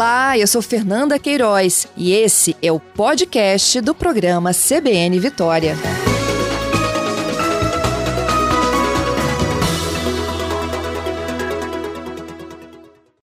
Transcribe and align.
Olá, 0.00 0.38
eu 0.38 0.46
sou 0.46 0.62
Fernanda 0.62 1.18
Queiroz 1.18 1.86
e 1.94 2.10
esse 2.12 2.56
é 2.62 2.72
o 2.72 2.80
podcast 2.80 3.82
do 3.82 3.94
programa 3.94 4.50
CBN 4.54 5.20
Vitória. 5.20 5.76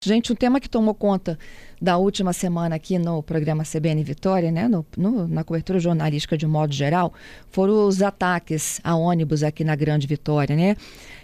Gente, 0.00 0.32
um 0.32 0.36
tema 0.36 0.60
que 0.60 0.68
tomou 0.68 0.94
conta 0.94 1.36
da 1.82 1.96
última 1.96 2.32
semana 2.32 2.76
aqui 2.76 2.98
no 2.98 3.22
programa 3.22 3.64
CBN 3.64 4.04
Vitória, 4.04 4.52
né, 4.52 4.68
no, 4.68 4.86
no, 4.96 5.26
na 5.26 5.42
cobertura 5.42 5.80
jornalística 5.80 6.38
de 6.38 6.46
modo 6.46 6.72
geral, 6.72 7.12
foram 7.50 7.86
os 7.86 8.00
ataques 8.00 8.80
a 8.84 8.94
ônibus 8.94 9.42
aqui 9.42 9.64
na 9.64 9.74
Grande 9.74 10.06
Vitória, 10.06 10.54
né? 10.54 10.76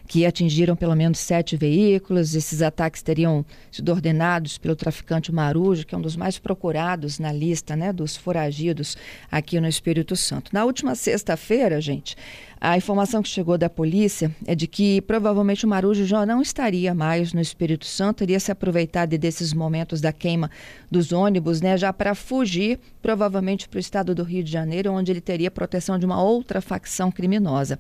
Que 0.06 0.24
atingiram 0.24 0.76
pelo 0.76 0.94
menos 0.94 1.18
sete 1.18 1.56
veículos. 1.56 2.34
Esses 2.34 2.62
ataques 2.62 3.02
teriam 3.02 3.44
sido 3.70 3.90
ordenados 3.90 4.58
pelo 4.58 4.76
traficante 4.76 5.32
Marujo, 5.32 5.86
que 5.86 5.94
é 5.94 5.98
um 5.98 6.02
dos 6.02 6.16
mais 6.16 6.38
procurados 6.38 7.18
na 7.18 7.32
lista 7.32 7.74
né, 7.74 7.92
dos 7.92 8.16
foragidos 8.16 8.96
aqui 9.30 9.60
no 9.60 9.68
Espírito 9.68 10.16
Santo. 10.16 10.50
Na 10.52 10.64
última 10.64 10.94
sexta-feira, 10.94 11.80
gente, 11.80 12.16
a 12.58 12.76
informação 12.76 13.22
que 13.22 13.28
chegou 13.28 13.58
da 13.58 13.68
polícia 13.68 14.34
é 14.46 14.54
de 14.54 14.66
que 14.66 15.02
provavelmente 15.02 15.66
o 15.66 15.68
Marujo 15.68 16.06
já 16.06 16.24
não 16.24 16.40
estaria 16.40 16.94
mais 16.94 17.32
no 17.32 17.40
Espírito 17.40 17.84
Santo, 17.84 18.22
iria 18.22 18.40
se 18.40 18.50
aproveitar 18.50 19.06
desses 19.06 19.52
momentos 19.52 20.00
da 20.00 20.12
queima 20.12 20.50
dos 20.90 21.12
ônibus, 21.12 21.60
né, 21.60 21.76
já 21.76 21.92
para 21.92 22.14
fugir, 22.14 22.78
provavelmente 23.02 23.68
para 23.68 23.76
o 23.76 23.80
estado 23.80 24.14
do 24.14 24.22
Rio 24.22 24.42
de 24.42 24.50
Janeiro, 24.50 24.92
onde 24.92 25.12
ele 25.12 25.20
teria 25.20 25.50
proteção 25.50 25.98
de 25.98 26.06
uma 26.06 26.22
outra 26.22 26.60
facção 26.60 27.10
criminosa. 27.10 27.78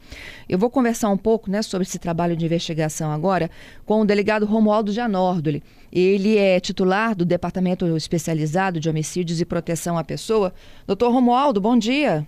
Eu 0.48 0.58
vou 0.58 0.68
conversar 0.68 1.08
um 1.08 1.16
pouco 1.16 1.50
né, 1.50 1.62
sobre 1.62 1.86
esse 1.86 1.98
trabalho 1.98 2.15
de 2.36 2.46
investigação 2.46 3.10
agora 3.10 3.50
com 3.84 4.00
o 4.00 4.04
delegado 4.04 4.46
Romualdo 4.46 4.90
Janórdoli. 4.90 5.62
Ele 5.92 6.36
é 6.36 6.58
titular 6.58 7.14
do 7.14 7.24
Departamento 7.24 7.86
Especializado 7.96 8.80
de 8.80 8.88
Homicídios 8.88 9.40
e 9.40 9.44
Proteção 9.44 9.98
à 9.98 10.04
Pessoa. 10.04 10.52
Doutor 10.86 11.12
Romualdo, 11.12 11.60
bom 11.60 11.76
dia. 11.76 12.26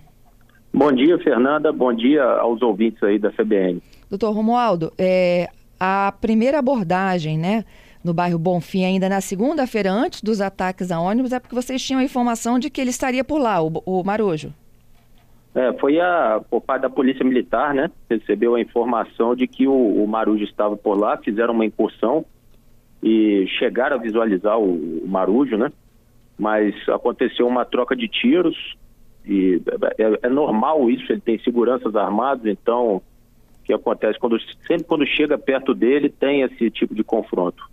Bom 0.73 0.91
dia, 0.91 1.17
Fernanda. 1.17 1.71
Bom 1.71 1.93
dia 1.93 2.23
aos 2.23 2.61
ouvintes 2.61 3.01
aí 3.03 3.17
da 3.17 3.31
CBN. 3.31 3.81
Doutor 4.09 4.31
Romualdo, 4.31 4.93
é, 4.97 5.47
a 5.79 6.13
primeira 6.21 6.59
abordagem, 6.59 7.37
né, 7.37 7.65
no 8.03 8.13
bairro 8.13 8.39
Bonfim, 8.39 8.85
ainda 8.85 9.09
na 9.09 9.21
segunda-feira, 9.21 9.91
antes 9.91 10.21
dos 10.21 10.41
ataques 10.41 10.91
a 10.91 10.99
ônibus, 10.99 11.31
é 11.31 11.39
porque 11.39 11.55
vocês 11.55 11.81
tinham 11.81 11.99
a 11.99 12.03
informação 12.03 12.59
de 12.59 12.69
que 12.69 12.79
ele 12.79 12.89
estaria 12.89 13.23
por 13.23 13.39
lá, 13.39 13.61
o, 13.61 13.81
o 13.85 14.03
Marujo. 14.03 14.53
É, 15.59 15.73
foi 15.73 15.99
a, 15.99 16.41
por 16.49 16.61
parte 16.61 16.83
da 16.83 16.89
Polícia 16.89 17.25
Militar, 17.25 17.73
né? 17.73 17.91
Recebeu 18.09 18.55
a 18.55 18.61
informação 18.61 19.35
de 19.35 19.45
que 19.45 19.67
o, 19.67 19.73
o 19.73 20.07
Marujo 20.07 20.45
estava 20.45 20.77
por 20.77 20.97
lá, 20.97 21.17
fizeram 21.17 21.53
uma 21.53 21.65
incursão 21.65 22.23
e 23.03 23.45
chegaram 23.59 23.97
a 23.97 23.99
visualizar 23.99 24.57
o, 24.57 25.03
o 25.03 25.05
Marujo, 25.05 25.57
né? 25.57 25.69
Mas 26.37 26.73
aconteceu 26.87 27.45
uma 27.45 27.65
troca 27.65 27.93
de 27.93 28.07
tiros, 28.07 28.77
e 29.25 29.61
é, 29.97 30.27
é, 30.27 30.29
normal 30.29 30.89
isso, 30.89 31.11
ele 31.11 31.19
tem 31.19 31.37
seguranças 31.39 31.93
armados, 31.93 32.45
então 32.45 33.01
que 33.65 33.73
acontece 33.73 34.17
quando 34.17 34.39
sempre 34.65 34.85
quando 34.85 35.05
chega 35.05 35.37
perto 35.37 35.73
dele 35.73 36.07
tem 36.07 36.41
esse 36.41 36.71
tipo 36.71 36.95
de 36.95 37.03
confronto. 37.03 37.69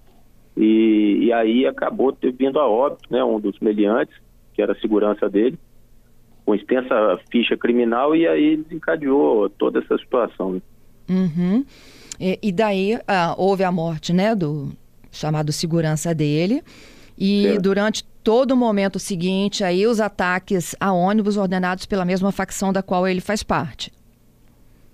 E, 0.56 1.26
e 1.26 1.32
aí 1.32 1.64
acabou 1.64 2.12
vindo 2.36 2.58
a 2.58 2.66
óbito, 2.68 3.04
né, 3.12 3.22
um 3.22 3.38
dos 3.38 3.60
meliantes, 3.60 4.16
que 4.54 4.60
era 4.60 4.72
a 4.72 4.80
segurança 4.80 5.30
dele, 5.30 5.56
com 6.46 6.54
extensa 6.54 7.18
ficha 7.30 7.56
criminal, 7.56 8.14
e 8.14 8.26
aí 8.26 8.56
desencadeou 8.56 9.50
toda 9.50 9.80
essa 9.80 9.98
situação. 9.98 10.52
Né? 10.52 10.60
Uhum. 11.10 11.64
E, 12.20 12.38
e, 12.40 12.52
daí 12.52 12.98
ah, 13.06 13.34
houve 13.36 13.64
a 13.64 13.72
morte, 13.72 14.12
né, 14.12 14.34
do 14.34 14.70
chamado 15.10 15.52
segurança 15.52 16.14
dele. 16.14 16.62
E 17.18 17.42
certo. 17.42 17.62
durante 17.62 18.04
todo 18.22 18.52
o 18.52 18.56
momento 18.56 18.98
seguinte, 18.98 19.64
aí 19.64 19.86
os 19.86 20.00
ataques 20.00 20.76
a 20.78 20.92
ônibus 20.92 21.36
ordenados 21.36 21.84
pela 21.86 22.04
mesma 22.04 22.30
facção 22.30 22.72
da 22.72 22.82
qual 22.82 23.08
ele 23.08 23.20
faz 23.20 23.42
parte. 23.42 23.90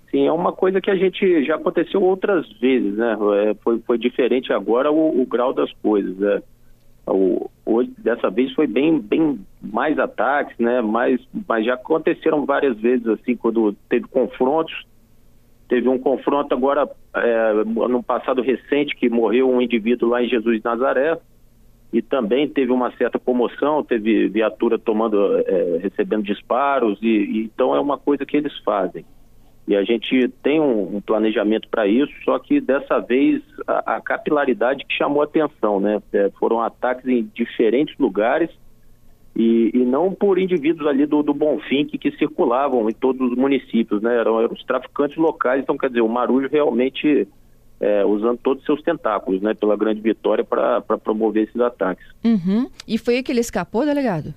Sim, 0.09 0.27
é 0.27 0.31
uma 0.31 0.53
coisa 0.53 0.79
que 0.79 0.89
a 0.91 0.95
gente 0.95 1.43
já 1.43 1.55
aconteceu 1.55 2.01
outras 2.01 2.47
vezes, 2.59 2.95
né? 2.95 3.17
É, 3.45 3.53
foi, 3.55 3.79
foi 3.79 3.97
diferente 3.97 4.53
agora 4.53 4.91
o, 4.91 5.21
o 5.21 5.25
grau 5.25 5.53
das 5.53 5.71
coisas. 5.81 6.19
É. 6.21 6.41
O, 7.07 7.49
hoje, 7.65 7.91
dessa 7.97 8.29
vez 8.29 8.53
foi 8.53 8.67
bem, 8.67 8.99
bem 8.99 9.39
mais 9.63 9.97
ataques, 9.97 10.57
né? 10.57 10.81
Mas, 10.81 11.21
mas 11.47 11.65
já 11.65 11.75
aconteceram 11.75 12.45
várias 12.45 12.77
vezes 12.77 13.07
assim 13.07 13.35
quando 13.35 13.73
teve 13.87 14.07
confrontos. 14.07 14.85
Teve 15.69 15.87
um 15.87 15.97
confronto 15.97 16.53
agora 16.53 16.87
é, 17.15 17.53
no 17.63 18.03
passado 18.03 18.41
recente 18.41 18.95
que 18.95 19.09
morreu 19.09 19.49
um 19.49 19.61
indivíduo 19.61 20.09
lá 20.09 20.21
em 20.21 20.27
Jesus 20.27 20.57
de 20.57 20.65
Nazaré 20.65 21.17
e 21.91 22.01
também 22.01 22.47
teve 22.47 22.71
uma 22.71 22.91
certa 22.97 23.17
comoção, 23.17 23.83
teve 23.83 24.27
viatura 24.27 24.77
tomando, 24.77 25.37
é, 25.39 25.77
recebendo 25.81 26.23
disparos, 26.23 26.99
e, 27.01 27.07
e, 27.07 27.43
então 27.45 27.75
é 27.75 27.79
uma 27.79 27.97
coisa 27.97 28.25
que 28.25 28.35
eles 28.35 28.57
fazem. 28.59 29.05
E 29.67 29.75
a 29.75 29.83
gente 29.83 30.27
tem 30.41 30.59
um, 30.59 30.97
um 30.97 31.01
planejamento 31.01 31.69
para 31.69 31.87
isso, 31.87 32.11
só 32.25 32.37
que 32.39 32.59
dessa 32.59 32.99
vez 32.99 33.41
a, 33.65 33.95
a 33.95 34.01
capilaridade 34.01 34.83
que 34.85 34.93
chamou 34.93 35.21
atenção, 35.21 35.79
né? 35.79 36.01
É, 36.11 36.29
foram 36.39 36.61
ataques 36.61 37.07
em 37.07 37.23
diferentes 37.33 37.95
lugares 37.97 38.49
e, 39.35 39.71
e, 39.73 39.85
não 39.85 40.13
por 40.13 40.37
indivíduos 40.37 40.87
ali 40.87 41.05
do, 41.05 41.23
do 41.23 41.33
Bonfim 41.33 41.85
que, 41.85 41.97
que 41.97 42.11
circulavam 42.17 42.87
em 42.89 42.93
todos 42.93 43.31
os 43.31 43.35
municípios, 43.35 44.01
né? 44.01 44.15
Eram, 44.15 44.39
eram 44.39 44.53
os 44.53 44.63
traficantes 44.63 45.17
locais, 45.17 45.61
então 45.61 45.77
quer 45.77 45.87
dizer, 45.87 46.01
o 46.01 46.07
Marulho 46.07 46.47
realmente 46.51 47.27
é, 47.79 48.05
usando 48.05 48.37
todos 48.37 48.61
os 48.61 48.65
seus 48.65 48.81
tentáculos, 48.81 49.41
né, 49.41 49.53
pela 49.53 49.75
grande 49.75 49.99
vitória 49.99 50.43
para 50.43 50.81
promover 50.97 51.43
esses 51.43 51.59
ataques. 51.59 52.05
Uhum. 52.23 52.69
E 52.87 52.97
foi 52.97 53.15
aí 53.15 53.23
que 53.23 53.31
ele 53.31 53.41
escapou, 53.41 53.85
delegado? 53.85 54.33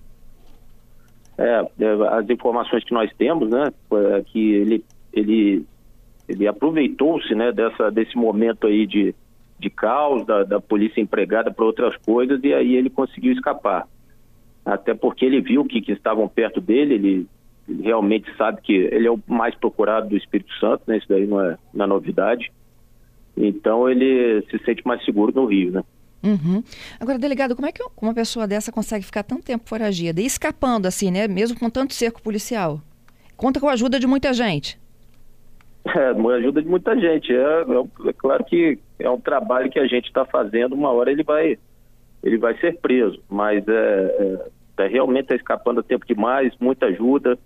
É, 1.39 1.65
é 1.79 2.09
as 2.11 2.29
informações 2.29 2.83
que 2.83 2.93
nós 2.93 3.09
temos, 3.17 3.49
né, 3.49 3.73
é 4.17 4.23
que 4.23 4.53
ele, 4.53 4.85
ele, 5.13 5.65
ele 6.29 6.49
aproveitou-se, 6.49 7.35
né, 7.37 7.53
dessa, 7.53 7.89
desse 7.91 8.17
momento 8.17 8.67
aí 8.67 8.85
de, 8.85 9.15
de 9.61 9.71
caos, 9.71 10.27
da, 10.27 10.43
da 10.43 10.61
polícia 10.61 11.01
empregada 11.01 11.53
para 11.53 11.65
outras 11.65 11.97
coisas, 11.99 12.41
e 12.43 12.53
aí 12.53 12.75
ele 12.75 12.91
conseguiu 12.91 13.33
escapar. 13.33 13.87
Até 14.67 14.95
porque 14.95 15.25
ele 15.25 15.41
viu 15.41 15.65
que, 15.65 15.81
que 15.81 15.93
estavam 15.93 16.29
perto 16.29 16.61
dele, 16.61 16.95
ele, 16.95 17.27
ele 17.69 17.83
realmente 17.83 18.29
sabe 18.37 18.61
que 18.61 18.73
ele 18.73 19.07
é 19.07 19.11
o 19.11 19.19
mais 19.27 19.55
procurado 19.55 20.09
do 20.09 20.17
Espírito 20.17 20.53
Santo, 20.59 20.83
né, 20.89 20.99
isso 20.99 21.09
daí 21.09 21.25
não 21.25 21.41
é, 21.41 21.57
não 21.73 21.85
é 21.85 21.89
novidade. 21.89 22.53
Então 23.37 23.89
ele 23.89 24.43
se 24.51 24.59
sente 24.65 24.85
mais 24.85 25.05
seguro 25.05 25.33
no 25.33 25.47
Rio, 25.47 25.71
né? 25.71 25.85
Uhum. 26.25 26.63
Agora, 26.99 27.19
delegado, 27.19 27.55
como 27.55 27.69
é 27.69 27.73
que 27.73 27.85
uma 28.03 28.15
pessoa 28.15 28.49
dessa 28.49 28.73
consegue 28.73 29.05
ficar 29.05 29.23
tanto 29.23 29.45
tempo 29.45 29.69
foragida 29.69 30.21
e 30.21 30.27
escapando 30.27 30.87
assim, 30.87 31.11
né? 31.11 31.29
Mesmo 31.29 31.59
com 31.59 31.71
tanto 31.71 31.95
cerco 31.95 32.21
policial? 32.21 32.81
Conta 33.37 33.61
com 33.61 33.69
a 33.69 33.73
ajuda 33.73 34.01
de 34.01 34.07
muita 34.07 34.33
gente. 34.33 34.79
É, 35.89 36.11
ajuda 36.11 36.61
de 36.61 36.69
muita 36.69 36.99
gente. 36.99 37.33
É, 37.33 37.37
é, 37.39 38.09
é 38.09 38.13
claro 38.13 38.45
que 38.45 38.77
é 38.99 39.09
um 39.09 39.21
trabalho 39.21 39.71
que 39.71 39.79
a 39.79 39.87
gente 39.87 40.07
está 40.07 40.25
fazendo. 40.25 40.75
Uma 40.75 40.91
hora 40.91 41.13
ele 41.13 41.23
vai, 41.23 41.57
ele 42.25 42.39
vai 42.39 42.59
ser 42.59 42.77
preso, 42.81 43.23
mas 43.31 43.67
é, 43.69 43.73
é, 43.73 44.49
é 44.79 44.87
realmente 44.87 45.25
está 45.25 45.35
escapando 45.35 45.81
a 45.81 45.83
tempo 45.83 46.07
demais. 46.07 46.53
Muita 46.61 46.87
ajuda, 46.87 47.39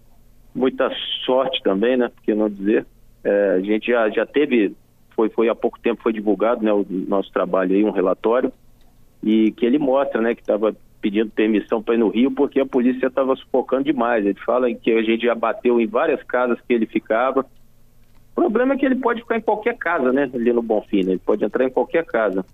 muita 0.54 0.90
sorte 1.24 1.62
também, 1.62 1.96
né? 1.96 2.08
Por 2.08 2.22
que 2.22 2.34
não 2.34 2.48
dizer? 2.48 2.86
É, 3.22 3.54
a 3.56 3.60
gente 3.60 3.90
já, 3.90 4.08
já 4.10 4.26
teve 4.26 4.74
foi, 5.14 5.28
foi 5.28 5.48
há 5.48 5.54
pouco 5.54 5.78
tempo 5.78 6.02
foi 6.02 6.12
divulgado 6.12 6.64
né, 6.64 6.72
o 6.72 6.86
nosso 6.88 7.30
trabalho 7.30 7.74
aí, 7.74 7.84
um 7.84 7.90
relatório, 7.90 8.50
e 9.22 9.52
que 9.52 9.66
ele 9.66 9.78
mostra 9.78 10.20
né, 10.22 10.34
que 10.34 10.40
estava 10.40 10.74
pedindo 11.00 11.30
permissão 11.30 11.82
para 11.82 11.94
ir 11.94 11.98
no 11.98 12.08
Rio 12.08 12.30
porque 12.30 12.60
a 12.60 12.66
polícia 12.66 13.06
estava 13.06 13.34
sufocando 13.36 13.84
demais. 13.84 14.24
Ele 14.24 14.38
fala 14.40 14.72
que 14.72 14.92
a 14.92 15.02
gente 15.02 15.24
já 15.24 15.34
bateu 15.34 15.80
em 15.80 15.86
várias 15.86 16.22
casas 16.22 16.58
que 16.60 16.72
ele 16.72 16.86
ficava. 16.86 17.44
O 18.32 18.34
problema 18.34 18.74
é 18.74 18.76
que 18.76 18.86
ele 18.86 18.96
pode 18.96 19.20
ficar 19.20 19.36
em 19.36 19.42
qualquer 19.42 19.76
casa, 19.76 20.12
né? 20.12 20.30
Ali 20.32 20.52
no 20.52 20.62
Bonfim, 20.62 21.02
né? 21.02 21.12
ele 21.12 21.18
pode 21.24 21.44
entrar 21.44 21.64
em 21.64 21.70
qualquer 21.70 22.04
casa. 22.04 22.44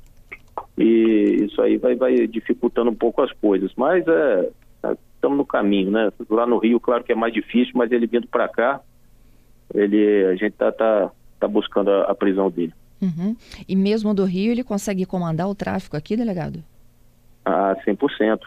E 0.78 1.44
isso 1.44 1.60
aí 1.60 1.76
vai, 1.76 1.94
vai 1.94 2.26
dificultando 2.26 2.90
um 2.90 2.94
pouco 2.94 3.22
as 3.22 3.32
coisas. 3.32 3.72
Mas 3.76 4.06
é, 4.06 4.50
estamos 4.82 5.38
no 5.38 5.44
caminho, 5.44 5.90
né? 5.90 6.10
Lá 6.30 6.46
no 6.46 6.58
Rio, 6.58 6.78
claro 6.78 7.02
que 7.02 7.12
é 7.12 7.14
mais 7.14 7.32
difícil, 7.32 7.72
mas 7.74 7.90
ele 7.90 8.06
vindo 8.06 8.28
para 8.28 8.48
cá, 8.48 8.80
ele, 9.74 10.24
a 10.26 10.32
gente 10.32 10.52
está 10.52 10.70
tá, 10.70 11.10
está 11.34 11.48
buscando 11.48 11.90
a, 11.90 12.02
a, 12.04 12.14
prisão 12.14 12.50
dele. 12.50 12.72
Uhum. 13.00 13.36
E 13.68 13.76
mesmo 13.76 14.14
do 14.14 14.24
Rio, 14.24 14.52
ele 14.52 14.64
consegue 14.64 15.04
comandar 15.04 15.48
o 15.48 15.54
tráfico 15.54 15.96
aqui, 15.96 16.16
delegado? 16.16 16.62
Ah, 17.44 17.76
100%. 17.86 18.40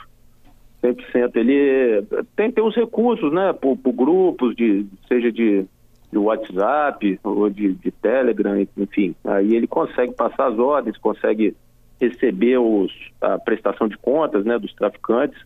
100%. 0.83 1.35
Ele 1.35 2.03
tem, 2.35 2.51
tem 2.51 2.63
os 2.63 2.75
recursos, 2.75 3.31
né, 3.31 3.53
por, 3.53 3.77
por 3.77 3.93
grupos, 3.93 4.55
de, 4.55 4.85
seja 5.07 5.31
de, 5.31 5.65
de 6.11 6.17
WhatsApp 6.17 7.19
ou 7.23 7.49
de, 7.49 7.73
de 7.73 7.91
Telegram, 7.91 8.59
enfim. 8.77 9.13
Aí 9.23 9.55
ele 9.55 9.67
consegue 9.67 10.13
passar 10.13 10.51
as 10.51 10.57
ordens, 10.57 10.97
consegue 10.97 11.55
receber 11.99 12.57
os, 12.57 12.91
a 13.21 13.37
prestação 13.37 13.87
de 13.87 13.97
contas 13.97 14.45
né, 14.45 14.57
dos 14.57 14.73
traficantes. 14.73 15.39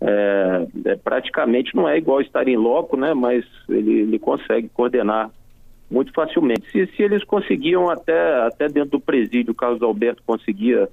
É, 0.00 0.66
é, 0.84 0.96
praticamente 0.96 1.74
não 1.74 1.88
é 1.88 1.98
igual 1.98 2.20
estar 2.20 2.46
em 2.46 2.56
loco, 2.56 2.96
né, 2.96 3.14
mas 3.14 3.44
ele, 3.68 4.00
ele 4.00 4.18
consegue 4.18 4.68
coordenar 4.68 5.30
muito 5.90 6.12
facilmente. 6.12 6.70
Se, 6.70 6.86
se 6.94 7.02
eles 7.02 7.24
conseguiam 7.24 7.88
até, 7.90 8.46
até 8.46 8.68
dentro 8.68 8.90
do 8.90 9.00
presídio, 9.00 9.52
o 9.52 9.56
Carlos 9.56 9.82
Alberto 9.82 10.22
conseguia 10.26 10.88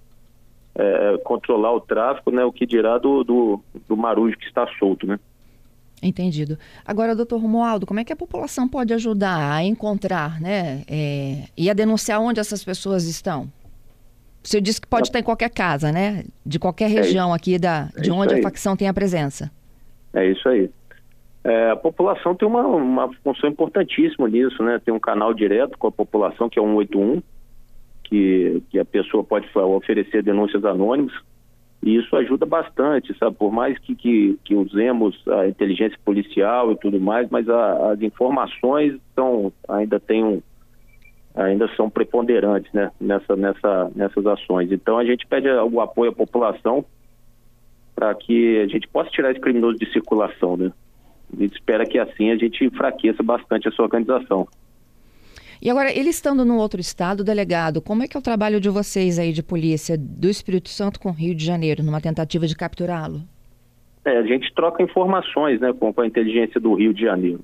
é, 0.75 1.18
controlar 1.24 1.74
o 1.74 1.81
tráfico, 1.81 2.31
né? 2.31 2.44
O 2.44 2.52
que 2.52 2.66
dirá 2.66 2.98
do, 2.98 3.24
do, 3.24 3.62
do 3.88 3.98
marujo 3.98 4.38
que 4.38 4.46
está 4.46 4.68
solto, 4.80 5.06
né? 5.08 5.19
Entendido. 6.01 6.58
Agora, 6.86 7.16
doutor 7.16 7.42
Romualdo, 7.42 7.86
como 7.86 8.00
é 8.00 8.04
que 8.04 8.13
a 8.13 8.18
população 8.18 8.68
pode 8.68 8.94
ajudar 8.94 9.54
a 9.54 9.63
encontrar, 9.63 10.40
né, 10.42 10.84
é, 10.90 11.46
e 11.58 11.69
a 11.69 11.74
denunciar 11.74 12.19
onde 12.22 12.40
essas 12.40 12.63
pessoas 12.63 13.06
estão? 13.06 13.50
Você 14.46 14.62
disse 14.62 14.80
que 14.80 14.88
pode 14.88 15.08
estar 15.08 15.20
em 15.20 15.24
qualquer 15.24 15.50
casa, 15.50 15.92
né? 15.92 16.24
De 16.46 16.60
qualquer 16.60 16.86
é 16.86 16.88
região 16.88 17.34
é 17.34 17.36
aqui 17.36 17.58
da, 17.58 17.86
de 18.00 18.12
onde 18.12 18.36
a 18.36 18.42
facção 18.44 18.78
tem 18.78 18.88
a 18.88 18.94
presença. 18.94 19.52
É 20.14 20.30
isso 20.30 20.48
aí. 20.48 20.70
É, 21.44 21.72
a 21.72 21.76
população 21.76 22.36
tem 22.36 22.48
uma, 22.48 22.62
uma 22.66 23.12
função 23.24 23.50
importantíssima 23.50 24.28
nisso, 24.30 24.62
né? 24.62 24.80
Tem 24.84 24.94
um 24.94 25.00
canal 25.00 25.34
direto 25.34 25.78
com 25.80 25.88
a 25.88 25.92
população, 25.92 26.48
que 26.48 26.60
é 26.60 26.62
o 26.62 26.66
181, 26.66 27.24
que, 28.04 28.62
que 28.70 28.78
a 28.78 28.86
pessoa 28.86 29.24
pode 29.24 29.48
oferecer 29.58 30.22
denúncias 30.22 30.64
anônimas. 30.64 31.14
E 31.82 31.96
isso 31.98 32.16
ajuda 32.16 32.46
bastante, 32.46 33.18
sabe? 33.18 33.36
Por 33.36 33.52
mais 33.52 33.78
que, 33.80 33.96
que, 33.96 34.40
que 34.44 34.54
usemos 34.54 35.20
a 35.28 35.48
inteligência 35.48 35.98
policial 36.06 36.72
e 36.72 36.78
tudo 36.78 37.00
mais, 37.00 37.28
mas 37.32 37.50
a, 37.50 37.94
as 37.94 38.02
informações 38.02 39.00
são, 39.16 39.52
ainda 39.68 40.00
tem 40.00 40.24
um, 40.24 40.42
ainda 41.36 41.68
são 41.76 41.90
preponderantes 41.90 42.72
né, 42.74 42.92
nessa, 43.00 43.36
nessa, 43.36 43.92
nessas 43.96 44.26
ações. 44.26 44.72
Então 44.72 44.98
a 44.98 45.06
gente 45.06 45.28
pede 45.28 45.50
o 45.50 45.82
apoio 45.82 46.12
à 46.12 46.14
população 46.14 46.86
para 47.94 48.14
que 48.16 48.60
a 48.60 48.68
gente 48.68 48.88
possa 48.88 49.10
tirar 49.10 49.32
esse 49.32 49.40
criminoso 49.40 49.78
de 49.78 49.92
circulação. 49.92 50.58
Né? 50.58 50.72
A 51.34 51.42
gente 51.42 51.54
espera 51.54 51.86
que 51.86 52.00
assim 52.00 52.32
a 52.32 52.38
gente 52.38 52.64
enfraqueça 52.64 53.22
bastante 53.22 53.68
a 53.68 53.72
sua 53.72 53.86
organização. 53.86 54.48
E 55.62 55.70
agora, 55.70 55.90
ele 55.90 56.10
estando 56.10 56.44
no 56.44 56.58
outro 56.58 56.82
estado, 56.82 57.24
delegado, 57.24 57.82
como 57.82 58.04
é 58.04 58.08
que 58.08 58.16
é 58.16 58.20
o 58.20 58.24
trabalho 58.24 58.60
de 58.60 58.70
vocês 58.70 59.18
aí 59.18 59.32
de 59.32 59.42
polícia 59.42 59.98
do 59.98 60.30
Espírito 60.30 60.70
Santo 60.70 61.00
com 61.00 61.12
Rio 61.12 61.34
de 61.34 61.46
Janeiro, 61.46 61.82
numa 61.82 62.02
tentativa 62.02 62.46
de 62.46 62.56
capturá-lo? 62.56 63.22
É, 64.04 64.18
a 64.18 64.24
gente 64.24 64.54
troca 64.54 64.84
informações 64.84 65.60
né, 65.60 65.74
com, 65.74 65.94
a 66.00 66.06
inteligência 66.06 66.60
do 66.60 66.74
Rio 66.76 66.94
de 66.94 67.02
Janeiro. 67.02 67.44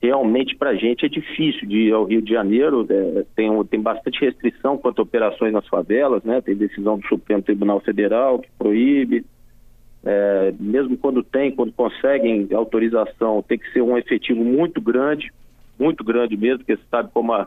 Realmente, 0.00 0.54
para 0.54 0.70
a 0.70 0.74
gente, 0.76 1.04
é 1.04 1.08
difícil 1.08 1.68
de 1.68 1.88
ir 1.88 1.92
ao 1.92 2.04
Rio 2.04 2.22
de 2.22 2.32
Janeiro, 2.32 2.86
é, 2.88 3.24
tem, 3.34 3.64
tem 3.64 3.80
bastante 3.80 4.20
restrição 4.20 4.78
quanto 4.78 5.00
a 5.00 5.02
operações 5.02 5.52
nas 5.52 5.66
favelas, 5.66 6.22
né, 6.22 6.40
tem 6.40 6.54
decisão 6.54 6.98
do 6.98 7.06
Supremo 7.08 7.42
Tribunal 7.42 7.80
Federal 7.80 8.38
que 8.38 8.48
proíbe. 8.56 9.24
É, 10.04 10.54
mesmo 10.60 10.96
quando 10.96 11.24
tem, 11.24 11.50
quando 11.50 11.72
conseguem 11.72 12.48
autorização, 12.52 13.42
tem 13.42 13.58
que 13.58 13.70
ser 13.72 13.82
um 13.82 13.98
efetivo 13.98 14.44
muito 14.44 14.80
grande 14.80 15.32
muito 15.78 16.02
grande 16.02 16.36
mesmo, 16.36 16.58
porque 16.58 16.76
você 16.76 16.82
sabe 16.90 17.10
como 17.14 17.32
a, 17.32 17.46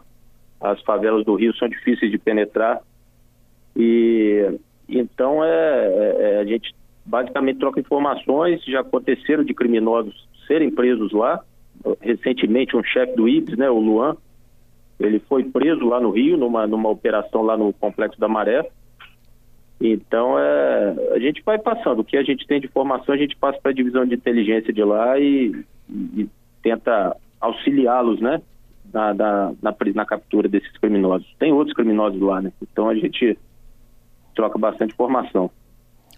as 0.59 0.81
favelas 0.81 1.25
do 1.25 1.35
Rio 1.35 1.53
são 1.57 1.67
difíceis 1.67 2.09
de 2.09 2.17
penetrar. 2.17 2.79
E 3.75 4.57
então 4.87 5.43
é, 5.43 5.49
é, 5.49 6.15
é, 6.19 6.39
a 6.39 6.45
gente 6.45 6.73
basicamente 7.05 7.59
troca 7.59 7.79
informações, 7.79 8.63
já 8.65 8.81
aconteceram 8.81 9.43
de 9.43 9.53
criminosos 9.53 10.27
serem 10.47 10.71
presos 10.71 11.11
lá. 11.11 11.43
Recentemente 11.99 12.75
um 12.75 12.83
chefe 12.83 13.15
do 13.15 13.27
IBS, 13.27 13.57
né, 13.57 13.69
o 13.69 13.79
Luan, 13.79 14.15
ele 14.99 15.19
foi 15.19 15.43
preso 15.43 15.85
lá 15.85 15.99
no 15.99 16.11
Rio, 16.11 16.37
numa, 16.37 16.67
numa 16.67 16.89
operação 16.89 17.41
lá 17.41 17.57
no 17.57 17.73
Complexo 17.73 18.19
da 18.19 18.27
Maré. 18.27 18.69
Então, 19.79 20.37
é, 20.37 20.95
a 21.15 21.19
gente 21.19 21.41
vai 21.43 21.57
passando. 21.57 21.99
O 21.99 22.03
que 22.03 22.15
a 22.15 22.23
gente 22.23 22.45
tem 22.45 22.59
de 22.59 22.67
informação, 22.67 23.15
a 23.15 23.17
gente 23.17 23.35
passa 23.35 23.59
para 23.59 23.71
a 23.71 23.73
divisão 23.73 24.05
de 24.05 24.13
inteligência 24.13 24.71
de 24.71 24.83
lá 24.83 25.19
e, 25.19 25.65
e 25.89 26.29
tenta 26.61 27.17
auxiliá-los, 27.39 28.21
né? 28.21 28.41
Na, 28.93 29.13
na, 29.13 29.53
na, 29.61 29.75
na, 29.95 30.05
captura 30.05 30.47
desses 30.47 30.71
criminosos. 30.77 31.27
Tem 31.39 31.51
outros 31.51 31.73
criminosos 31.73 32.21
lá, 32.21 32.41
né? 32.41 32.51
Então 32.61 32.89
a 32.89 32.95
gente 32.95 33.37
troca 34.35 34.59
bastante 34.59 34.93
informação. 34.93 35.49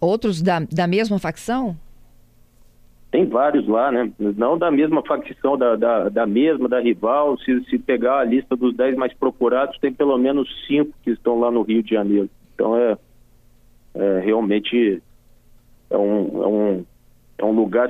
Outros 0.02 0.42
da, 0.42 0.60
da 0.60 0.88
mesma 0.88 1.20
facção? 1.20 1.78
Tem 3.14 3.28
vários 3.28 3.68
lá, 3.68 3.92
né? 3.92 4.12
Não 4.18 4.58
da 4.58 4.72
mesma 4.72 5.04
facção, 5.04 5.56
da, 5.56 5.76
da, 5.76 6.10
da 6.10 6.26
mesma, 6.26 6.68
da 6.68 6.80
rival. 6.80 7.38
Se, 7.38 7.64
se 7.66 7.78
pegar 7.78 8.18
a 8.18 8.24
lista 8.24 8.56
dos 8.56 8.76
10 8.76 8.96
mais 8.96 9.14
procurados, 9.14 9.78
tem 9.78 9.94
pelo 9.94 10.18
menos 10.18 10.50
cinco 10.66 10.92
que 11.04 11.12
estão 11.12 11.40
lá 11.40 11.52
no 11.52 11.62
Rio 11.62 11.84
de 11.84 11.92
Janeiro. 11.92 12.28
Então 12.56 12.76
é, 12.76 12.98
é 13.94 14.20
realmente 14.20 15.00
é 15.92 15.96
um, 15.96 16.44
é 16.44 16.48
um 16.48 16.86
é 17.38 17.46
um 17.46 17.52
lugar, 17.52 17.88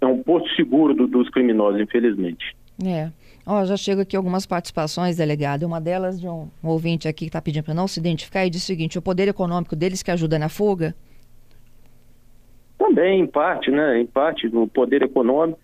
é 0.00 0.06
um 0.06 0.22
porto 0.22 0.48
seguro 0.54 0.94
do, 0.94 1.06
dos 1.06 1.28
criminosos, 1.28 1.78
infelizmente. 1.78 2.56
É. 2.82 3.10
Ó, 3.44 3.62
já 3.66 3.76
chega 3.76 4.02
aqui 4.02 4.16
algumas 4.16 4.46
participações, 4.46 5.18
delegado. 5.18 5.64
Uma 5.64 5.82
delas 5.82 6.18
de 6.18 6.28
um 6.28 6.48
ouvinte 6.62 7.06
aqui 7.06 7.26
que 7.26 7.28
está 7.28 7.42
pedindo 7.42 7.64
para 7.64 7.74
não 7.74 7.86
se 7.86 8.00
identificar 8.00 8.46
e 8.46 8.50
diz 8.50 8.62
o 8.62 8.66
seguinte: 8.66 8.98
o 8.98 9.02
poder 9.02 9.28
econômico 9.28 9.76
deles 9.76 10.02
que 10.02 10.10
ajuda 10.10 10.38
na 10.38 10.48
fuga? 10.48 10.94
Também, 12.86 13.20
em 13.20 13.26
parte, 13.26 13.70
né? 13.70 14.00
Em 14.00 14.06
parte, 14.06 14.48
do 14.48 14.66
poder 14.68 15.02
econômico. 15.02 15.58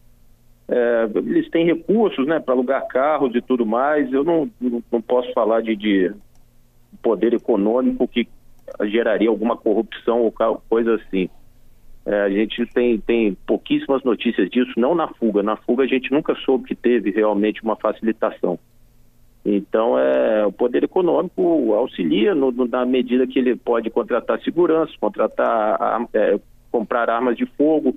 É, 0.69 1.09
eles 1.17 1.49
têm 1.51 1.67
recursos, 1.67 2.27
né, 2.27 2.41
para 2.41 2.55
alugar 2.55 2.87
carros 2.89 3.35
e 3.35 3.41
tudo 3.41 3.65
mais. 3.65 4.13
Eu 4.13 4.25
não, 4.25 4.51
não, 4.61 4.83
não 4.91 5.01
posso 5.01 5.33
falar 5.33 5.61
de, 5.61 5.77
de 5.77 6.13
poder 7.03 7.33
econômico 7.35 8.09
que 8.09 8.27
geraria 8.85 9.29
alguma 9.29 9.57
corrupção 9.57 10.23
ou 10.23 10.33
coisa 10.69 10.95
assim. 10.95 11.29
É, 12.05 12.23
a 12.23 12.31
gente 12.31 12.67
tem, 12.67 12.99
tem 12.99 13.37
pouquíssimas 13.47 14.03
notícias 14.03 14.51
disso, 14.51 14.73
não 14.77 14.95
na 14.95 15.07
fuga. 15.09 15.43
Na 15.43 15.57
fuga 15.57 15.85
a 15.85 15.87
gente 15.87 16.11
nunca 16.11 16.35
soube 16.37 16.65
que 16.65 16.75
teve 16.75 17.11
realmente 17.11 17.63
uma 17.63 17.77
facilitação. 17.77 18.59
Então, 19.45 19.99
é, 19.99 20.47
o 20.47 20.53
poder 20.53 20.85
econômico 20.85 21.75
auxilia 21.75 22.35
no, 22.35 22.51
no, 22.51 22.67
na 22.67 22.87
medida 22.87 23.27
que 23.27 23.39
ele 23.39 23.57
pode 23.57 23.91
contratar 23.91 24.41
segurança, 24.41 24.93
contratar, 25.01 26.07
é, 26.15 26.39
comprar 26.73 27.09
armas 27.09 27.37
de 27.37 27.47
fogo, 27.47 27.95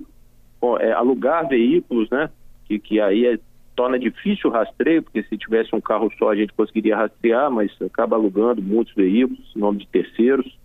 é, 0.80 0.92
alugar 0.92 1.48
veículos, 1.48 2.08
né? 2.10 2.30
Que, 2.66 2.78
que 2.78 3.00
aí 3.00 3.26
é, 3.26 3.38
torna 3.74 3.98
difícil 3.98 4.50
o 4.50 4.52
rastreio, 4.52 5.02
porque 5.02 5.22
se 5.22 5.36
tivesse 5.36 5.74
um 5.74 5.80
carro 5.80 6.10
só 6.18 6.30
a 6.30 6.36
gente 6.36 6.52
conseguiria 6.52 6.96
rastrear, 6.96 7.50
mas 7.50 7.70
acaba 7.80 8.16
alugando 8.16 8.62
muitos 8.62 8.94
veículos 8.94 9.52
em 9.56 9.58
nome 9.58 9.78
de 9.78 9.86
terceiros. 9.88 10.58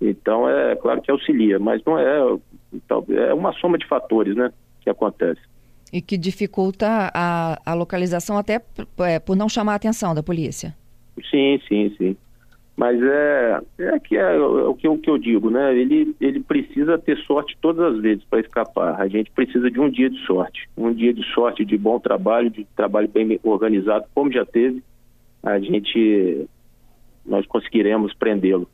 Então, 0.00 0.48
é 0.48 0.76
claro 0.76 1.02
que 1.02 1.10
auxilia, 1.10 1.58
mas 1.58 1.82
não 1.84 1.98
é. 1.98 2.38
Então, 2.72 3.04
é 3.08 3.34
uma 3.34 3.52
soma 3.54 3.76
de 3.78 3.86
fatores 3.86 4.36
né, 4.36 4.52
que 4.80 4.88
acontece. 4.88 5.40
E 5.92 6.00
que 6.00 6.16
dificulta 6.16 7.10
a, 7.12 7.58
a 7.64 7.74
localização 7.74 8.38
até 8.38 8.62
é, 9.00 9.18
por 9.18 9.36
não 9.36 9.48
chamar 9.48 9.72
a 9.72 9.76
atenção 9.76 10.14
da 10.14 10.22
polícia. 10.22 10.74
Sim, 11.30 11.60
sim, 11.66 11.94
sim. 11.98 12.16
Mas 12.78 13.02
é, 13.02 13.60
é 13.80 13.98
que 13.98 14.16
é, 14.16 14.36
é 14.36 14.38
o, 14.38 14.72
que, 14.72 14.86
o 14.86 14.96
que 14.96 15.10
eu 15.10 15.18
digo, 15.18 15.50
né? 15.50 15.76
Ele, 15.76 16.14
ele 16.20 16.38
precisa 16.38 16.96
ter 16.96 17.18
sorte 17.24 17.58
todas 17.60 17.92
as 17.92 18.00
vezes 18.00 18.22
para 18.30 18.38
escapar. 18.38 19.00
A 19.00 19.08
gente 19.08 19.32
precisa 19.32 19.68
de 19.68 19.80
um 19.80 19.90
dia 19.90 20.08
de 20.08 20.16
sorte. 20.24 20.70
Um 20.76 20.94
dia 20.94 21.12
de 21.12 21.24
sorte, 21.34 21.64
de 21.64 21.76
bom 21.76 21.98
trabalho, 21.98 22.48
de 22.48 22.64
trabalho 22.76 23.08
bem 23.08 23.40
organizado, 23.42 24.06
como 24.14 24.30
já 24.30 24.46
teve. 24.46 24.80
A 25.42 25.58
gente, 25.58 26.48
nós 27.26 27.44
conseguiremos 27.48 28.14
prendê-lo. 28.14 28.70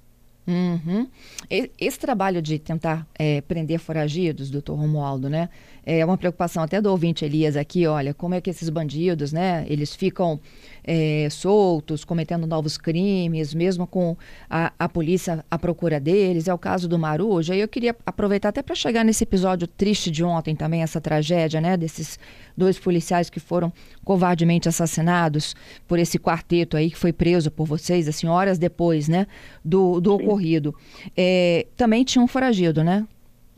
Uhum. 0.46 1.08
Esse 1.50 1.98
trabalho 1.98 2.42
de 2.42 2.58
tentar 2.58 3.06
é, 3.18 3.40
prender 3.40 3.78
foragidos, 3.78 4.50
doutor 4.50 4.74
Romualdo, 4.74 5.30
né? 5.30 5.48
É 5.86 6.04
uma 6.04 6.16
preocupação 6.16 6.62
até 6.62 6.80
do 6.80 6.90
ouvinte 6.90 7.24
Elias 7.24 7.56
aqui, 7.56 7.86
olha, 7.86 8.14
como 8.14 8.34
é 8.34 8.40
que 8.40 8.48
esses 8.50 8.68
bandidos, 8.68 9.32
né? 9.32 9.64
Eles 9.68 9.94
ficam 9.94 10.40
é, 10.82 11.28
soltos, 11.30 12.04
cometendo 12.04 12.46
novos 12.46 12.76
crimes, 12.76 13.54
mesmo 13.54 13.86
com 13.86 14.16
a, 14.48 14.72
a 14.78 14.88
polícia 14.88 15.44
à 15.50 15.58
procura 15.58 15.98
deles. 15.98 16.46
É 16.48 16.54
o 16.54 16.58
caso 16.58 16.88
do 16.88 16.98
Marujo. 16.98 17.52
Aí 17.52 17.60
eu 17.60 17.68
queria 17.68 17.96
aproveitar 18.04 18.50
até 18.50 18.62
para 18.62 18.74
chegar 18.74 19.04
nesse 19.04 19.24
episódio 19.24 19.66
triste 19.66 20.10
de 20.10 20.22
ontem 20.22 20.54
também, 20.54 20.82
essa 20.82 21.00
tragédia, 21.00 21.60
né? 21.60 21.76
Desses 21.76 22.18
dois 22.56 22.78
policiais 22.78 23.28
que 23.28 23.40
foram 23.40 23.72
covardemente 24.04 24.68
assassinados 24.68 25.54
por 25.86 25.98
esse 25.98 26.18
quarteto 26.18 26.76
aí 26.76 26.90
que 26.90 26.98
foi 26.98 27.12
preso 27.12 27.50
por 27.50 27.66
vocês, 27.66 28.08
assim, 28.08 28.26
horas 28.26 28.58
depois, 28.58 29.08
né? 29.08 29.26
Do, 29.64 30.00
do 30.00 30.14
ocorrido. 30.14 30.74
É, 31.16 31.66
também 31.76 32.04
tinha 32.04 32.22
um 32.22 32.28
foragido, 32.28 32.82
né? 32.84 33.06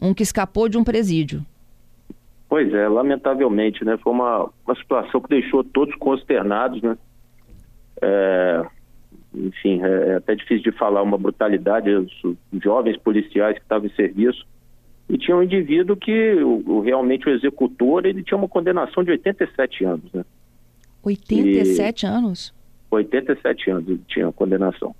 Um 0.00 0.12
que 0.12 0.22
escapou 0.22 0.68
de 0.68 0.76
um 0.78 0.84
presídio. 0.84 1.44
Pois 2.48 2.72
é, 2.72 2.88
lamentavelmente, 2.88 3.84
né? 3.84 3.96
Foi 3.98 4.12
uma, 4.12 4.50
uma 4.66 4.76
situação 4.76 5.20
que 5.20 5.28
deixou 5.28 5.64
todos 5.64 5.94
consternados, 5.96 6.80
né? 6.80 6.96
É, 8.00 8.66
enfim, 9.34 9.82
é, 9.82 10.08
é, 10.10 10.14
até 10.16 10.34
difícil 10.34 10.70
de 10.70 10.78
falar 10.78 11.02
uma 11.02 11.18
brutalidade, 11.18 11.90
os 11.90 12.36
jovens 12.62 12.96
policiais 12.96 13.56
que 13.56 13.62
estavam 13.62 13.86
em 13.86 13.94
serviço, 13.94 14.46
e 15.08 15.16
tinha 15.16 15.36
um 15.36 15.42
indivíduo 15.42 15.96
que 15.96 16.34
o, 16.42 16.80
realmente 16.80 17.28
o 17.28 17.32
executor, 17.32 18.04
ele 18.04 18.22
tinha 18.22 18.36
uma 18.36 18.48
condenação 18.48 19.04
de 19.04 19.12
87 19.12 19.84
anos, 19.84 20.12
né? 20.12 20.24
87 21.02 22.02
e, 22.02 22.06
anos? 22.06 22.54
87 22.90 23.70
anos 23.70 23.88
ele 23.88 24.00
tinha 24.08 24.28
a 24.28 24.32
condenação. 24.32 24.94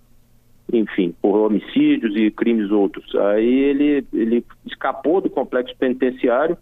Enfim, 0.72 1.14
por 1.20 1.36
homicídios 1.36 2.16
e 2.16 2.30
crimes 2.30 2.70
outros. 2.70 3.14
Aí 3.16 3.46
ele, 3.46 4.06
ele 4.12 4.44
escapou 4.64 5.20
do 5.20 5.30
complexo 5.30 5.74
penitenciário 5.76 6.56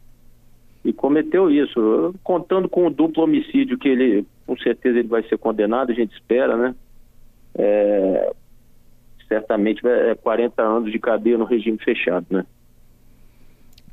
e 0.82 0.92
cometeu 0.92 1.50
isso, 1.50 2.14
contando 2.22 2.68
com 2.68 2.86
o 2.86 2.90
duplo 2.90 3.24
homicídio 3.24 3.78
que 3.78 3.88
ele, 3.88 4.26
com 4.46 4.56
certeza 4.58 4.98
ele 4.98 5.08
vai 5.08 5.22
ser 5.24 5.38
condenado, 5.38 5.90
a 5.90 5.94
gente 5.94 6.12
espera, 6.14 6.56
né? 6.56 6.74
É, 7.56 8.32
certamente 9.28 9.86
é 9.86 10.14
40 10.14 10.62
anos 10.62 10.92
de 10.92 10.98
cadeia 10.98 11.38
no 11.38 11.44
regime 11.44 11.78
fechado, 11.78 12.26
né? 12.30 12.44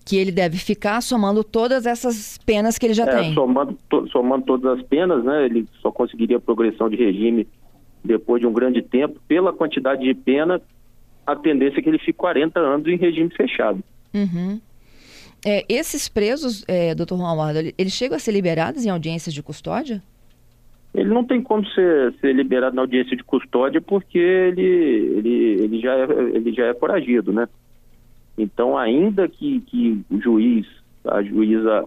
Que 0.03 0.17
ele 0.17 0.31
deve 0.31 0.57
ficar 0.57 1.01
somando 1.01 1.43
todas 1.43 1.85
essas 1.85 2.37
penas 2.39 2.77
que 2.77 2.85
ele 2.85 2.93
já 2.93 3.05
é, 3.05 3.21
tem. 3.21 3.33
Somando, 3.33 3.77
to, 3.89 4.07
somando 4.09 4.45
todas 4.45 4.79
as 4.79 4.85
penas, 4.87 5.23
né? 5.23 5.45
Ele 5.45 5.67
só 5.81 5.91
conseguiria 5.91 6.39
progressão 6.39 6.89
de 6.89 6.95
regime 6.95 7.47
depois 8.03 8.41
de 8.41 8.47
um 8.47 8.53
grande 8.53 8.81
tempo. 8.81 9.19
Pela 9.27 9.53
quantidade 9.53 10.03
de 10.03 10.13
pena, 10.13 10.61
a 11.25 11.35
tendência 11.35 11.79
é 11.79 11.81
que 11.83 11.89
ele 11.89 11.99
fique 11.99 12.13
40 12.13 12.59
anos 12.59 12.87
em 12.87 12.97
regime 12.97 13.29
fechado. 13.29 13.83
Uhum. 14.13 14.59
É, 15.45 15.65
esses 15.67 16.07
presos, 16.07 16.63
é, 16.67 16.93
doutor 16.93 17.15
Romualdo, 17.15 17.59
eles 17.77 17.93
chegam 17.93 18.15
a 18.15 18.19
ser 18.19 18.31
liberados 18.31 18.85
em 18.85 18.89
audiências 18.89 19.33
de 19.33 19.41
custódia? 19.41 20.01
Ele 20.93 21.09
não 21.09 21.23
tem 21.23 21.41
como 21.41 21.65
ser, 21.67 22.13
ser 22.19 22.33
liberado 22.33 22.75
na 22.75 22.81
audiência 22.81 23.15
de 23.15 23.23
custódia 23.23 23.81
porque 23.81 24.19
ele, 24.19 24.61
ele, 24.61 25.63
ele, 25.63 25.79
já, 25.79 25.93
é, 25.95 26.03
ele 26.33 26.51
já 26.53 26.65
é 26.65 26.73
foragido, 26.73 27.31
né? 27.31 27.47
Então, 28.37 28.77
ainda 28.77 29.27
que, 29.27 29.61
que 29.61 30.01
o 30.09 30.19
juiz, 30.19 30.65
a 31.05 31.21
juíza, 31.21 31.85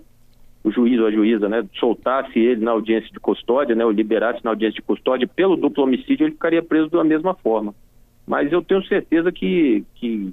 o 0.63 0.71
juiz 0.71 1.01
ou 1.01 1.07
a 1.07 1.11
juíza, 1.11 1.49
né, 1.49 1.65
soltasse 1.79 2.39
ele 2.39 2.65
na 2.65 2.73
audiência 2.73 3.11
de 3.11 3.21
custódia, 3.21 3.75
né, 3.75 3.85
ou 3.85 3.91
liberasse 3.91 4.45
na 4.45 4.51
audiência 4.51 4.77
de 4.77 4.87
custódia, 4.87 5.27
pelo 5.27 5.57
duplo 5.57 5.85
homicídio, 5.85 6.25
ele 6.25 6.33
ficaria 6.33 6.63
preso 6.63 6.91
da 6.91 7.05
mesma 7.05 7.35
forma. 7.35 7.75
Mas 8.27 8.53
eu 8.53 8.63
tenho 8.63 8.85
certeza 8.87 9.31
que, 9.33 9.85
que 9.97 10.33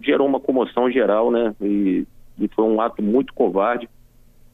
gerou 0.00 0.26
uma 0.26 0.40
comoção 0.40 0.90
geral, 0.90 1.30
né, 1.30 1.54
e, 1.60 2.06
e 2.38 2.48
foi 2.48 2.64
um 2.64 2.80
ato 2.80 3.02
muito 3.02 3.34
covarde 3.34 3.88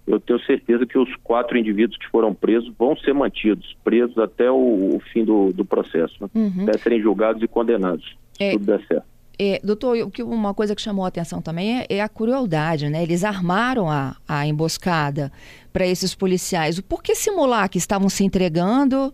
eu 0.06 0.20
tenho 0.20 0.38
certeza 0.44 0.86
que 0.86 0.96
os 0.96 1.12
quatro 1.16 1.58
indivíduos 1.58 1.98
que 1.98 2.08
foram 2.08 2.32
presos 2.32 2.72
vão 2.78 2.96
ser 2.96 3.12
mantidos, 3.12 3.76
presos 3.82 4.16
até 4.18 4.48
o, 4.50 4.94
o 4.94 5.00
fim 5.12 5.24
do, 5.24 5.52
do 5.52 5.64
processo, 5.64 6.14
né? 6.20 6.28
uhum. 6.32 6.62
até 6.62 6.78
serem 6.78 7.00
julgados 7.00 7.42
e 7.42 7.48
condenados, 7.48 8.16
é, 8.38 8.52
tudo 8.52 8.66
der 8.66 8.86
certo. 8.86 9.06
É, 9.38 9.60
doutor, 9.62 9.96
uma 10.20 10.54
coisa 10.54 10.74
que 10.74 10.80
chamou 10.80 11.04
a 11.04 11.08
atenção 11.08 11.42
também 11.42 11.80
é, 11.80 11.86
é 11.90 12.00
a 12.00 12.08
crueldade, 12.08 12.88
né? 12.88 13.02
Eles 13.02 13.22
armaram 13.22 13.90
a, 13.90 14.16
a 14.26 14.46
emboscada 14.46 15.30
para 15.72 15.86
esses 15.86 16.14
policiais. 16.14 16.80
Por 16.80 17.02
que 17.02 17.14
simular 17.14 17.68
que 17.68 17.76
estavam 17.76 18.08
se 18.08 18.24
entregando? 18.24 19.12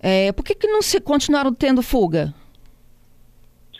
É, 0.00 0.32
por 0.32 0.44
que, 0.44 0.54
que 0.54 0.66
não 0.66 0.82
se 0.82 1.00
continuaram 1.00 1.54
tendo 1.54 1.80
fuga? 1.80 2.34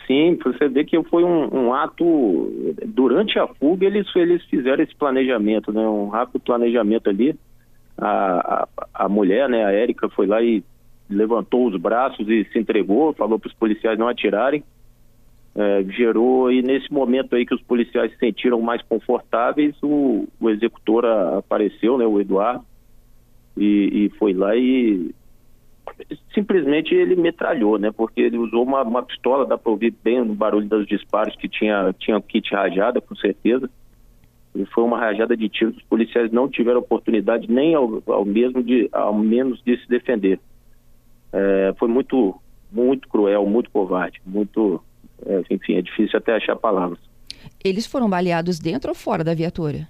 Sim, 0.07 0.37
você 0.43 0.69
vê 0.69 0.85
que 0.85 1.01
foi 1.03 1.23
um, 1.23 1.53
um, 1.53 1.73
ato. 1.73 2.75
Durante 2.87 3.37
a 3.37 3.47
fuga, 3.47 3.85
eles, 3.85 4.07
eles 4.15 4.43
fizeram 4.45 4.83
esse 4.83 4.95
planejamento, 4.95 5.71
né? 5.71 5.81
Um 5.81 6.07
rápido 6.07 6.39
planejamento 6.39 7.09
ali. 7.09 7.35
A, 7.97 8.63
a, 8.63 9.05
a 9.05 9.09
mulher, 9.09 9.47
né, 9.47 9.63
a 9.63 9.71
Érica, 9.71 10.09
foi 10.09 10.25
lá 10.25 10.41
e 10.41 10.63
levantou 11.09 11.67
os 11.67 11.79
braços 11.79 12.27
e 12.27 12.45
se 12.51 12.57
entregou, 12.57 13.13
falou 13.13 13.37
para 13.37 13.47
os 13.47 13.53
policiais 13.53 13.99
não 13.99 14.07
atirarem. 14.07 14.63
É, 15.55 15.83
gerou, 15.83 16.51
e 16.51 16.63
nesse 16.63 16.91
momento 16.91 17.35
aí 17.35 17.45
que 17.45 17.53
os 17.53 17.61
policiais 17.61 18.11
se 18.11 18.17
sentiram 18.17 18.59
mais 18.59 18.81
confortáveis, 18.81 19.75
o, 19.83 20.27
o 20.39 20.49
executor 20.49 21.05
apareceu, 21.05 21.95
né, 21.95 22.07
o 22.07 22.19
Eduardo, 22.19 22.65
e, 23.55 24.05
e 24.05 24.09
foi 24.17 24.33
lá 24.33 24.55
e 24.55 25.13
simplesmente 26.33 26.93
ele 26.93 27.15
metralhou, 27.15 27.77
né? 27.77 27.91
Porque 27.91 28.21
ele 28.21 28.37
usou 28.37 28.63
uma, 28.63 28.81
uma 28.81 29.03
pistola, 29.03 29.45
dá 29.45 29.57
para 29.57 29.71
ouvir 29.71 29.93
bem 30.03 30.23
no 30.23 30.33
barulho 30.33 30.67
dos 30.67 30.87
disparos 30.87 31.35
que 31.35 31.47
tinha, 31.47 31.93
tinha 31.99 32.19
kit 32.21 32.53
rajada, 32.53 33.01
com 33.01 33.15
certeza. 33.15 33.69
E 34.55 34.65
foi 34.67 34.83
uma 34.83 34.97
rajada 34.97 35.35
de 35.35 35.49
tiros. 35.49 35.75
Os 35.77 35.83
policiais 35.83 36.31
não 36.31 36.47
tiveram 36.47 36.79
oportunidade 36.79 37.51
nem 37.51 37.73
ao, 37.75 38.01
ao 38.07 38.25
mesmo 38.25 38.63
de, 38.63 38.87
ao 38.91 39.13
menos 39.13 39.61
de 39.63 39.77
se 39.77 39.87
defender. 39.87 40.39
É, 41.31 41.73
foi 41.77 41.87
muito, 41.87 42.39
muito 42.71 43.07
cruel, 43.07 43.45
muito 43.45 43.71
covarde, 43.71 44.21
muito, 44.25 44.81
enfim, 45.49 45.75
é 45.75 45.81
difícil 45.81 46.17
até 46.17 46.35
achar 46.35 46.55
palavras. 46.55 46.99
Eles 47.63 47.85
foram 47.85 48.09
baleados 48.09 48.59
dentro 48.59 48.89
ou 48.89 48.95
fora 48.95 49.23
da 49.23 49.33
viatura? 49.33 49.87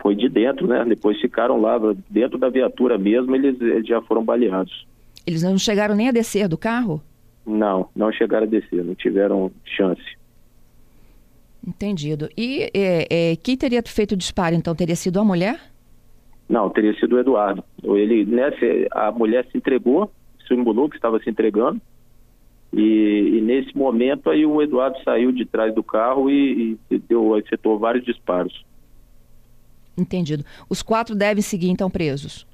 foi 0.00 0.14
de 0.14 0.28
dentro, 0.28 0.66
né? 0.66 0.84
Depois 0.84 1.20
ficaram 1.20 1.60
lá, 1.60 1.78
dentro 2.08 2.38
da 2.38 2.48
viatura 2.48 2.98
mesmo, 2.98 3.34
eles, 3.36 3.60
eles 3.60 3.86
já 3.86 4.00
foram 4.02 4.24
baleados. 4.24 4.86
Eles 5.26 5.42
não 5.42 5.56
chegaram 5.58 5.94
nem 5.94 6.08
a 6.08 6.12
descer 6.12 6.48
do 6.48 6.58
carro? 6.58 7.02
Não, 7.46 7.88
não 7.94 8.10
chegaram 8.10 8.46
a 8.46 8.50
descer, 8.50 8.84
não 8.84 8.94
tiveram 8.94 9.50
chance. 9.64 10.02
Entendido. 11.66 12.28
E 12.36 12.70
é, 12.74 13.06
é, 13.10 13.36
quem 13.36 13.56
teria 13.56 13.82
feito 13.86 14.12
o 14.12 14.16
disparo, 14.16 14.54
então? 14.54 14.74
Teria 14.74 14.96
sido 14.96 15.20
a 15.20 15.24
mulher? 15.24 15.60
Não, 16.48 16.68
teria 16.70 16.94
sido 16.98 17.16
o 17.16 17.20
Eduardo. 17.20 17.62
Ele, 17.82 18.24
né, 18.24 18.50
a 18.92 19.12
mulher 19.12 19.46
se 19.52 19.58
entregou, 19.58 20.10
simulou 20.48 20.88
que 20.88 20.96
estava 20.96 21.20
se 21.20 21.28
entregando, 21.28 21.80
e, 22.72 23.38
e, 23.38 23.40
nesse 23.40 23.76
momento 23.76 24.30
aí 24.30 24.46
o 24.46 24.62
Eduardo 24.62 24.96
saiu 25.02 25.32
de 25.32 25.44
trás 25.44 25.74
do 25.74 25.82
carro 25.82 26.30
e, 26.30 26.78
e 26.90 26.98
deu, 26.98 27.36
efetuou 27.36 27.78
vários 27.78 28.04
disparos. 28.04 28.64
Entendido. 29.98 30.44
Os 30.68 30.82
quatro 30.82 31.14
devem 31.14 31.42
seguir, 31.42 31.68
então, 31.68 31.90
presos? 31.90 32.46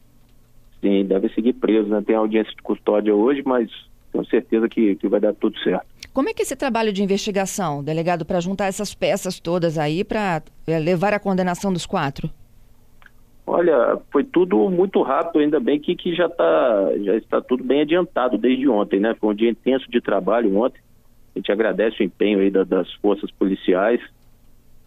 Sim, 0.80 1.04
devem 1.04 1.30
seguir 1.34 1.52
presos. 1.52 1.90
Né? 1.90 2.02
Tem 2.04 2.16
audiência 2.16 2.52
de 2.54 2.62
custódia 2.62 3.14
hoje, 3.14 3.42
mas 3.44 3.70
tenho 4.10 4.24
certeza 4.26 4.68
que, 4.68 4.96
que 4.96 5.06
vai 5.06 5.20
dar 5.20 5.34
tudo 5.34 5.58
certo. 5.58 5.86
Como 6.12 6.30
é 6.30 6.34
que 6.34 6.40
é 6.40 6.44
esse 6.44 6.56
trabalho 6.56 6.92
de 6.92 7.02
investigação, 7.02 7.84
delegado, 7.84 8.24
para 8.24 8.40
juntar 8.40 8.66
essas 8.66 8.94
peças 8.94 9.38
todas 9.38 9.76
aí 9.76 10.02
para 10.02 10.42
é, 10.66 10.78
levar 10.78 11.12
à 11.12 11.18
condenação 11.18 11.70
dos 11.70 11.84
quatro? 11.84 12.30
Olha, 13.46 13.98
foi 14.10 14.24
tudo 14.24 14.68
muito 14.68 15.00
rápido, 15.02 15.40
ainda 15.40 15.60
bem 15.60 15.78
que, 15.78 15.94
que 15.94 16.14
já, 16.14 16.28
tá, 16.28 16.90
já 17.04 17.14
está 17.16 17.40
tudo 17.40 17.62
bem 17.62 17.82
adiantado 17.82 18.36
desde 18.36 18.68
ontem, 18.68 18.98
né? 18.98 19.14
Foi 19.20 19.32
um 19.32 19.36
dia 19.36 19.48
intenso 19.48 19.88
de 19.88 20.00
trabalho 20.00 20.56
ontem. 20.56 20.80
A 21.34 21.38
gente 21.38 21.52
agradece 21.52 22.02
o 22.02 22.04
empenho 22.04 22.40
aí 22.40 22.50
da, 22.50 22.64
das 22.64 22.92
forças 22.94 23.30
policiais, 23.30 24.00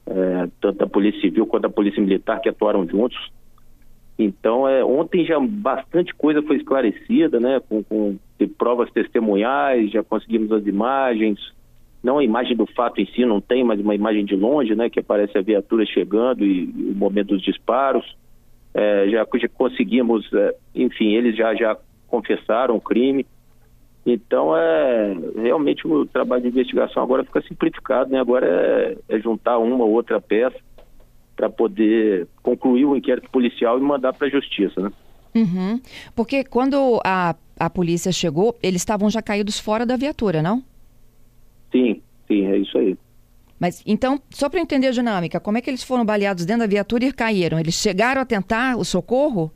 é, 0.05 0.49
tanto 0.59 0.83
a 0.83 0.87
Polícia 0.87 1.21
Civil 1.21 1.45
quanto 1.45 1.65
a 1.65 1.69
Polícia 1.69 2.01
Militar 2.01 2.41
que 2.41 2.49
atuaram 2.49 2.85
juntos. 2.85 3.31
Então, 4.17 4.67
é, 4.67 4.83
ontem 4.83 5.25
já 5.25 5.39
bastante 5.39 6.13
coisa 6.13 6.41
foi 6.41 6.57
esclarecida, 6.57 7.39
né, 7.39 7.61
com, 7.61 7.81
com 7.81 8.17
provas 8.57 8.91
testemunhais, 8.91 9.89
já 9.91 10.03
conseguimos 10.03 10.51
as 10.51 10.65
imagens, 10.65 11.39
não 12.03 12.17
a 12.17 12.23
imagem 12.23 12.57
do 12.57 12.65
fato 12.65 12.99
em 12.99 13.05
si, 13.05 13.25
não 13.25 13.39
tem, 13.39 13.63
mas 13.63 13.79
uma 13.79 13.95
imagem 13.95 14.25
de 14.25 14.35
longe, 14.35 14.75
né, 14.75 14.89
que 14.89 14.99
aparece 14.99 15.37
a 15.37 15.41
viatura 15.41 15.85
chegando 15.85 16.43
e, 16.45 16.65
e 16.65 16.91
o 16.91 16.95
momento 16.95 17.29
dos 17.29 17.41
disparos. 17.41 18.05
É, 18.73 19.09
já, 19.09 19.25
já, 19.39 19.47
conseguimos, 19.49 20.31
é, 20.33 20.55
enfim, 20.75 21.13
eles 21.13 21.35
já, 21.35 21.53
já 21.55 21.77
confessaram 22.07 22.75
o 22.75 22.81
crime. 22.81 23.25
Então, 24.05 24.55
é, 24.55 25.15
realmente 25.35 25.87
o 25.87 26.05
trabalho 26.05 26.43
de 26.43 26.47
investigação 26.49 27.03
agora 27.03 27.23
fica 27.23 27.41
simplificado, 27.41 28.11
né? 28.11 28.19
Agora 28.19 28.45
é, 28.47 28.97
é 29.07 29.19
juntar 29.19 29.57
uma 29.57 29.83
ou 29.83 29.91
outra 29.91 30.21
peça 30.21 30.57
para 31.35 31.49
poder 31.49 32.27
concluir 32.43 32.85
o 32.85 32.95
inquérito 32.95 33.29
policial 33.29 33.77
e 33.77 33.81
mandar 33.81 34.13
para 34.13 34.27
a 34.27 34.31
justiça, 34.31 34.81
né? 34.81 34.91
Uhum. 35.35 35.79
Porque 36.15 36.43
quando 36.43 36.99
a, 37.05 37.35
a 37.59 37.69
polícia 37.69 38.11
chegou, 38.11 38.57
eles 38.61 38.81
estavam 38.81 39.09
já 39.09 39.21
caídos 39.21 39.59
fora 39.59 39.85
da 39.85 39.95
viatura, 39.95 40.41
não? 40.41 40.63
Sim, 41.71 42.01
sim, 42.27 42.45
é 42.45 42.57
isso 42.57 42.77
aí. 42.77 42.97
Mas 43.59 43.83
então, 43.85 44.21
só 44.29 44.49
para 44.49 44.61
entender 44.61 44.87
a 44.87 44.91
dinâmica, 44.91 45.39
como 45.39 45.57
é 45.57 45.61
que 45.61 45.69
eles 45.69 45.83
foram 45.83 46.05
baleados 46.05 46.45
dentro 46.45 46.61
da 46.61 46.67
viatura 46.67 47.05
e 47.05 47.11
caíram? 47.11 47.59
Eles 47.59 47.75
chegaram 47.75 48.21
a 48.21 48.25
tentar 48.25 48.77
o 48.77 48.85
socorro? 48.85 49.51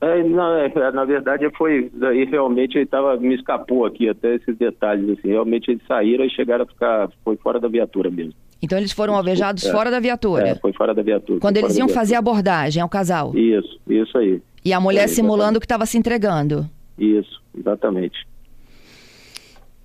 É, 0.00 0.22
não, 0.22 0.56
é, 0.56 0.92
na 0.92 1.04
verdade 1.06 1.48
foi 1.56 1.90
daí 1.94 2.26
realmente 2.26 2.76
ele 2.76 2.84
tava, 2.84 3.16
me 3.16 3.34
escapou 3.34 3.86
aqui 3.86 4.08
até 4.08 4.34
esses 4.34 4.56
detalhes 4.58 5.08
assim. 5.18 5.28
Realmente 5.28 5.70
eles 5.70 5.82
saíram 5.86 6.24
e 6.24 6.30
chegaram 6.30 6.64
a 6.64 6.66
ficar 6.66 7.08
foi 7.24 7.36
fora 7.36 7.58
da 7.58 7.68
viatura 7.68 8.10
mesmo. 8.10 8.34
Então 8.60 8.76
eles 8.76 8.92
foram 8.92 9.14
alvejados 9.14 9.64
é, 9.64 9.70
fora 9.70 9.90
da 9.90 10.00
viatura. 10.00 10.48
É, 10.48 10.54
foi 10.54 10.72
fora 10.72 10.94
da 10.94 11.02
viatura. 11.02 11.40
Quando 11.40 11.56
eles 11.56 11.78
iam 11.78 11.88
fazer 11.88 12.14
a 12.14 12.18
abordagem 12.18 12.82
ao 12.82 12.88
casal. 12.88 13.34
Isso, 13.34 13.80
isso 13.88 14.18
aí. 14.18 14.42
E 14.64 14.72
a 14.72 14.80
mulher 14.80 15.08
simulando 15.08 15.60
que 15.60 15.66
estava 15.66 15.86
se 15.86 15.96
entregando. 15.96 16.68
Isso, 16.98 17.40
exatamente. 17.56 18.26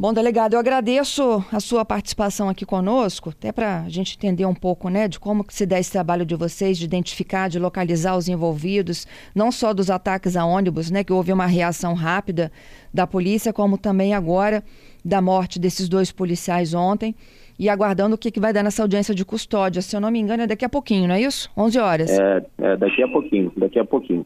Bom, 0.01 0.11
delegado, 0.13 0.53
eu 0.55 0.59
agradeço 0.59 1.45
a 1.53 1.59
sua 1.59 1.85
participação 1.85 2.49
aqui 2.49 2.65
conosco, 2.65 3.29
até 3.29 3.51
para 3.51 3.81
a 3.81 3.87
gente 3.87 4.17
entender 4.17 4.47
um 4.47 4.53
pouco 4.55 4.89
né, 4.89 5.07
de 5.07 5.19
como 5.19 5.45
se 5.47 5.63
dá 5.63 5.79
esse 5.79 5.91
trabalho 5.91 6.25
de 6.25 6.33
vocês, 6.33 6.79
de 6.79 6.85
identificar, 6.85 7.47
de 7.47 7.59
localizar 7.59 8.17
os 8.17 8.27
envolvidos, 8.27 9.05
não 9.35 9.51
só 9.51 9.75
dos 9.75 9.91
ataques 9.91 10.35
a 10.35 10.43
ônibus, 10.43 10.89
né, 10.89 11.03
que 11.03 11.13
houve 11.13 11.31
uma 11.31 11.45
reação 11.45 11.93
rápida 11.93 12.51
da 12.91 13.05
polícia, 13.05 13.53
como 13.53 13.77
também 13.77 14.15
agora 14.15 14.63
da 15.05 15.21
morte 15.21 15.59
desses 15.59 15.87
dois 15.87 16.11
policiais 16.11 16.73
ontem, 16.73 17.13
e 17.59 17.69
aguardando 17.69 18.15
o 18.15 18.17
que, 18.17 18.31
que 18.31 18.39
vai 18.39 18.51
dar 18.51 18.63
nessa 18.63 18.81
audiência 18.81 19.13
de 19.13 19.23
custódia. 19.23 19.83
Se 19.83 19.95
eu 19.95 20.01
não 20.01 20.09
me 20.09 20.17
engano, 20.17 20.41
é 20.41 20.47
daqui 20.47 20.65
a 20.65 20.69
pouquinho, 20.69 21.07
não 21.07 21.13
é 21.13 21.21
isso? 21.21 21.47
11 21.55 21.77
horas. 21.77 22.09
É, 22.09 22.43
é 22.57 22.75
daqui 22.75 23.03
a 23.03 23.07
pouquinho, 23.07 23.53
daqui 23.55 23.77
a 23.77 23.85
pouquinho. 23.85 24.25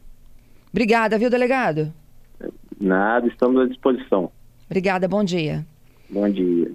Obrigada, 0.70 1.18
viu, 1.18 1.28
delegado? 1.28 1.92
Nada, 2.80 3.26
estamos 3.26 3.60
à 3.60 3.66
disposição. 3.66 4.30
Obrigada, 4.66 5.08
bom 5.08 5.24
dia. 5.24 5.66
Bom 6.10 6.28
dia. 6.30 6.72